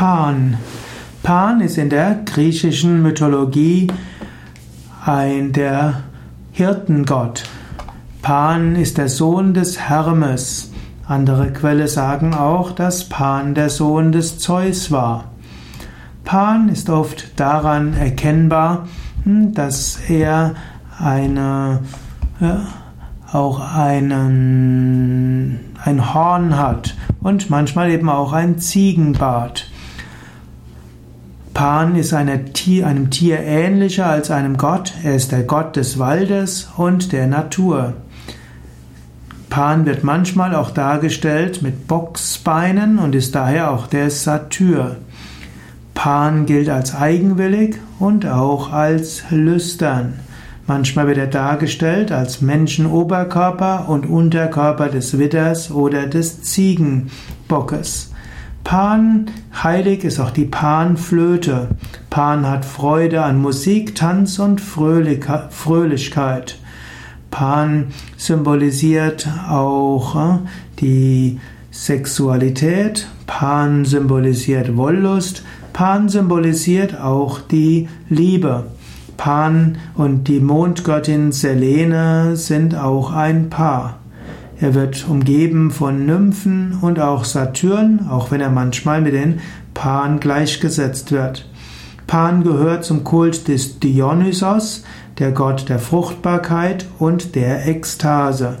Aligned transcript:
Pan. 0.00 0.56
Pan 1.22 1.60
ist 1.60 1.76
in 1.76 1.90
der 1.90 2.22
griechischen 2.24 3.02
Mythologie 3.02 3.88
ein 5.04 5.52
der 5.52 6.04
Hirtengott. 6.52 7.42
Pan 8.22 8.76
ist 8.76 8.96
der 8.96 9.10
Sohn 9.10 9.52
des 9.52 9.78
Hermes. 9.78 10.72
Andere 11.06 11.52
Quelle 11.52 11.86
sagen 11.86 12.32
auch, 12.32 12.72
dass 12.72 13.10
Pan 13.10 13.54
der 13.54 13.68
Sohn 13.68 14.10
des 14.10 14.38
Zeus 14.38 14.90
war. 14.90 15.24
Pan 16.24 16.70
ist 16.70 16.88
oft 16.88 17.38
daran 17.38 17.92
erkennbar, 17.92 18.88
hm, 19.24 19.52
dass 19.52 20.00
er 20.08 20.54
eine, 20.98 21.80
ja, 22.40 22.62
auch 23.30 23.60
einen, 23.74 25.60
ein 25.84 26.14
Horn 26.14 26.56
hat 26.56 26.96
und 27.20 27.50
manchmal 27.50 27.90
eben 27.90 28.08
auch 28.08 28.32
ein 28.32 28.58
Ziegenbart. 28.58 29.66
Pan 31.60 31.94
ist 31.94 32.14
Tier, 32.54 32.86
einem 32.86 33.10
Tier 33.10 33.40
ähnlicher 33.40 34.06
als 34.06 34.30
einem 34.30 34.56
Gott. 34.56 34.94
Er 35.04 35.14
ist 35.14 35.30
der 35.30 35.42
Gott 35.42 35.76
des 35.76 35.98
Waldes 35.98 36.70
und 36.78 37.12
der 37.12 37.26
Natur. 37.26 37.92
Pan 39.50 39.84
wird 39.84 40.02
manchmal 40.02 40.54
auch 40.54 40.70
dargestellt 40.70 41.60
mit 41.60 41.86
Boxbeinen 41.86 42.98
und 42.98 43.14
ist 43.14 43.34
daher 43.34 43.72
auch 43.72 43.88
der 43.88 44.08
Satyr. 44.08 44.96
Pan 45.92 46.46
gilt 46.46 46.70
als 46.70 46.94
eigenwillig 46.94 47.76
und 47.98 48.24
auch 48.24 48.72
als 48.72 49.24
lüstern. 49.28 50.14
Manchmal 50.66 51.08
wird 51.08 51.18
er 51.18 51.26
dargestellt 51.26 52.10
als 52.10 52.40
Menschenoberkörper 52.40 53.86
und 53.86 54.08
Unterkörper 54.08 54.88
des 54.88 55.18
Widders 55.18 55.70
oder 55.70 56.06
des 56.06 56.42
Ziegenbockes. 56.42 58.09
Pan, 58.64 59.26
heilig 59.62 60.04
ist 60.04 60.20
auch 60.20 60.30
die 60.30 60.44
Panflöte. 60.44 61.68
Pan 62.08 62.48
hat 62.48 62.64
Freude 62.64 63.22
an 63.22 63.40
Musik, 63.40 63.94
Tanz 63.94 64.38
und 64.38 64.60
Fröhlichkeit. 64.60 66.58
Pan 67.30 67.88
symbolisiert 68.16 69.28
auch 69.48 70.16
äh, 70.16 70.38
die 70.80 71.40
Sexualität. 71.70 73.08
Pan 73.26 73.84
symbolisiert 73.84 74.76
Wollust. 74.76 75.44
Pan 75.72 76.08
symbolisiert 76.08 77.00
auch 77.00 77.40
die 77.40 77.88
Liebe. 78.08 78.64
Pan 79.16 79.78
und 79.94 80.28
die 80.28 80.40
Mondgöttin 80.40 81.30
Selene 81.30 82.36
sind 82.36 82.74
auch 82.74 83.12
ein 83.12 83.50
Paar. 83.50 83.98
Er 84.60 84.74
wird 84.74 85.08
umgeben 85.08 85.70
von 85.70 86.04
Nymphen 86.04 86.76
und 86.82 87.00
auch 87.00 87.24
Saturn, 87.24 88.06
auch 88.10 88.30
wenn 88.30 88.42
er 88.42 88.50
manchmal 88.50 89.00
mit 89.00 89.14
den 89.14 89.40
Pan 89.72 90.20
gleichgesetzt 90.20 91.12
wird. 91.12 91.48
Pan 92.06 92.42
gehört 92.42 92.84
zum 92.84 93.02
Kult 93.02 93.48
des 93.48 93.80
Dionysos, 93.80 94.84
der 95.18 95.32
Gott 95.32 95.68
der 95.70 95.78
Fruchtbarkeit 95.78 96.86
und 96.98 97.34
der 97.36 97.66
Ekstase. 97.68 98.58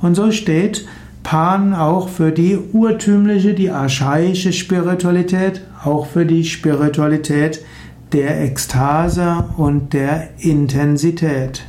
Und 0.00 0.14
so 0.14 0.30
steht 0.30 0.86
Pan 1.24 1.74
auch 1.74 2.08
für 2.08 2.30
die 2.30 2.56
urtümliche, 2.72 3.54
die 3.54 3.70
archaische 3.70 4.52
Spiritualität, 4.52 5.62
auch 5.84 6.06
für 6.06 6.26
die 6.26 6.44
Spiritualität 6.44 7.64
der 8.12 8.42
Ekstase 8.42 9.44
und 9.56 9.92
der 9.94 10.28
Intensität. 10.38 11.64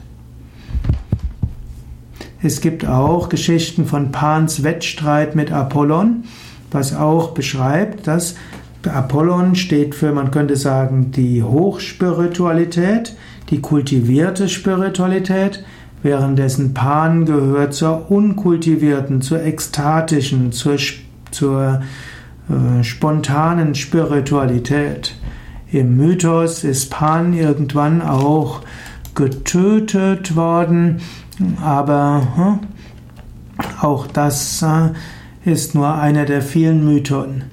Es 2.43 2.59
gibt 2.59 2.87
auch 2.87 3.29
Geschichten 3.29 3.85
von 3.85 4.11
Pans 4.11 4.63
Wettstreit 4.63 5.35
mit 5.35 5.51
Apollon, 5.51 6.23
was 6.71 6.95
auch 6.95 7.31
beschreibt, 7.31 8.07
dass 8.07 8.35
Apollon 8.89 9.53
steht 9.53 9.93
für, 9.93 10.11
man 10.11 10.31
könnte 10.31 10.55
sagen, 10.55 11.11
die 11.11 11.43
Hochspiritualität, 11.43 13.15
die 13.51 13.61
kultivierte 13.61 14.49
Spiritualität, 14.49 15.63
währenddessen 16.01 16.73
Pan 16.73 17.25
gehört 17.25 17.75
zur 17.75 18.09
unkultivierten, 18.09 19.21
zur 19.21 19.43
ekstatischen, 19.43 20.51
zur, 20.51 20.77
zur 21.29 21.81
äh, 22.49 22.83
spontanen 22.83 23.75
Spiritualität. 23.75 25.15
Im 25.71 25.95
Mythos 25.95 26.63
ist 26.63 26.89
Pan 26.89 27.33
irgendwann 27.33 28.01
auch 28.01 28.61
getötet 29.15 30.35
worden, 30.35 31.01
aber 31.63 32.27
hm, 32.35 32.59
auch 33.81 34.07
das 34.07 34.61
äh, 34.61 35.49
ist 35.49 35.75
nur 35.75 35.95
einer 35.95 36.25
der 36.25 36.41
vielen 36.41 36.85
Mythen. 36.85 37.43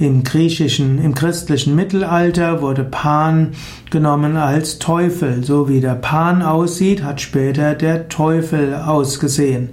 Im 0.00 0.22
griechischen, 0.22 1.02
im 1.02 1.12
christlichen 1.12 1.74
Mittelalter 1.74 2.62
wurde 2.62 2.84
Pan 2.84 3.48
genommen 3.90 4.36
als 4.36 4.78
Teufel. 4.78 5.42
So 5.42 5.68
wie 5.68 5.80
der 5.80 5.96
Pan 5.96 6.40
aussieht, 6.42 7.02
hat 7.02 7.20
später 7.20 7.74
der 7.74 8.08
Teufel 8.08 8.76
ausgesehen. 8.76 9.70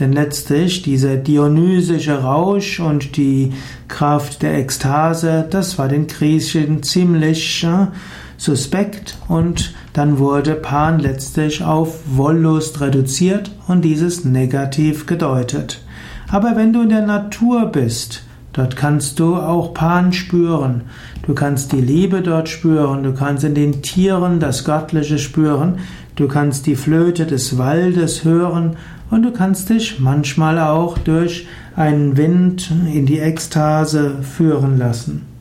Denn 0.00 0.14
letztlich 0.14 0.80
dieser 0.80 1.16
dionysische 1.16 2.22
Rausch 2.22 2.80
und 2.80 3.18
die 3.18 3.52
Kraft 3.88 4.40
der 4.40 4.56
Ekstase, 4.56 5.46
das 5.50 5.78
war 5.78 5.88
den 5.88 6.06
Griechen 6.06 6.82
ziemlich 6.82 7.62
äh, 7.64 7.88
suspekt 8.38 9.18
und 9.28 9.74
dann 9.96 10.18
wurde 10.18 10.54
Pan 10.54 10.98
letztlich 10.98 11.64
auf 11.64 12.00
Wollust 12.06 12.80
reduziert 12.80 13.50
und 13.66 13.82
dieses 13.82 14.24
negativ 14.24 15.06
gedeutet. 15.06 15.80
Aber 16.28 16.54
wenn 16.54 16.72
du 16.72 16.82
in 16.82 16.90
der 16.90 17.06
Natur 17.06 17.66
bist, 17.66 18.22
Dort 18.56 18.74
kannst 18.74 19.20
du 19.20 19.36
auch 19.36 19.74
Pan 19.74 20.14
spüren. 20.14 20.84
Du 21.26 21.34
kannst 21.34 21.72
die 21.72 21.80
Liebe 21.82 22.22
dort 22.22 22.48
spüren. 22.48 23.02
Du 23.02 23.12
kannst 23.12 23.44
in 23.44 23.54
den 23.54 23.82
Tieren 23.82 24.40
das 24.40 24.64
Göttliche 24.64 25.18
spüren. 25.18 25.80
Du 26.14 26.26
kannst 26.26 26.66
die 26.66 26.74
Flöte 26.74 27.26
des 27.26 27.58
Waldes 27.58 28.24
hören. 28.24 28.76
Und 29.10 29.24
du 29.24 29.30
kannst 29.30 29.68
dich 29.68 30.00
manchmal 30.00 30.58
auch 30.58 30.96
durch 30.96 31.46
einen 31.76 32.16
Wind 32.16 32.72
in 32.90 33.04
die 33.04 33.18
Ekstase 33.18 34.22
führen 34.22 34.78
lassen. 34.78 35.35